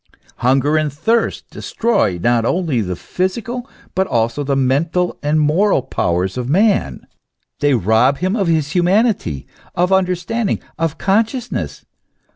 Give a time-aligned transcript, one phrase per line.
[0.37, 6.37] Hunger and thirst destroy not only the physical but also the mental and moral powers
[6.39, 7.05] of man;
[7.59, 9.45] they rob him of his humanity
[9.75, 11.85] of understanding, of consciousness.